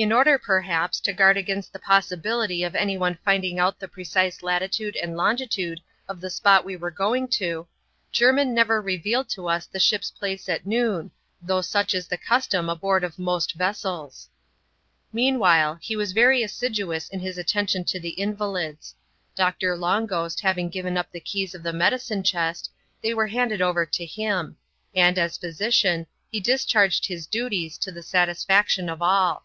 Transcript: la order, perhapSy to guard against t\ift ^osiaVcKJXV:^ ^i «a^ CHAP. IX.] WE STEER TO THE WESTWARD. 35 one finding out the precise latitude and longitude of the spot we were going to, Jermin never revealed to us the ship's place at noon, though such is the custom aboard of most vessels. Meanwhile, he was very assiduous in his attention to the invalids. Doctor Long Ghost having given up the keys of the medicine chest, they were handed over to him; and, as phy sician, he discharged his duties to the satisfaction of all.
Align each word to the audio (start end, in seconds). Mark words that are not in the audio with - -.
la 0.00 0.14
order, 0.14 0.38
perhapSy 0.38 1.00
to 1.02 1.12
guard 1.12 1.36
against 1.36 1.72
t\ift 1.72 1.82
^osiaVcKJXV:^ 1.86 2.20
^i 2.20 2.20
«a^ 2.20 2.20
CHAP. 2.20 2.20
IX.] 2.22 2.54
WE 2.54 2.68
STEER 2.70 2.70
TO 2.70 2.70
THE 2.70 2.70
WESTWARD. 2.70 2.70
35 2.70 3.00
one 3.00 3.18
finding 3.24 3.58
out 3.58 3.80
the 3.80 3.88
precise 3.88 4.42
latitude 4.44 4.94
and 4.96 5.16
longitude 5.16 5.80
of 6.08 6.20
the 6.20 6.30
spot 6.30 6.64
we 6.64 6.76
were 6.76 6.90
going 6.92 7.26
to, 7.26 7.66
Jermin 8.12 8.54
never 8.54 8.80
revealed 8.80 9.28
to 9.30 9.48
us 9.48 9.66
the 9.66 9.80
ship's 9.80 10.12
place 10.12 10.48
at 10.48 10.64
noon, 10.64 11.10
though 11.42 11.60
such 11.62 11.94
is 11.96 12.06
the 12.06 12.16
custom 12.16 12.68
aboard 12.68 13.02
of 13.02 13.18
most 13.18 13.54
vessels. 13.56 14.28
Meanwhile, 15.12 15.78
he 15.80 15.96
was 15.96 16.12
very 16.12 16.44
assiduous 16.44 17.08
in 17.08 17.18
his 17.18 17.36
attention 17.36 17.82
to 17.86 17.98
the 17.98 18.10
invalids. 18.10 18.94
Doctor 19.34 19.76
Long 19.76 20.06
Ghost 20.06 20.38
having 20.42 20.68
given 20.68 20.96
up 20.96 21.10
the 21.10 21.18
keys 21.18 21.56
of 21.56 21.64
the 21.64 21.72
medicine 21.72 22.22
chest, 22.22 22.70
they 23.02 23.14
were 23.14 23.26
handed 23.26 23.60
over 23.60 23.84
to 23.84 24.06
him; 24.06 24.58
and, 24.94 25.18
as 25.18 25.36
phy 25.36 25.48
sician, 25.48 26.06
he 26.30 26.38
discharged 26.38 27.06
his 27.06 27.26
duties 27.26 27.76
to 27.78 27.90
the 27.90 28.04
satisfaction 28.04 28.88
of 28.88 29.02
all. 29.02 29.44